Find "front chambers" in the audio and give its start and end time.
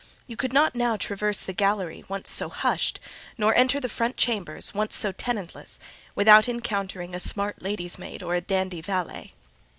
3.87-4.73